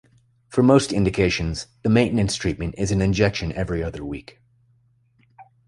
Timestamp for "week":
4.03-4.41